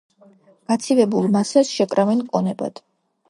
გაცივებულ 0.71 1.27
მასას 1.35 1.73
შეკრავენ 1.79 2.25
კონებად. 2.33 2.83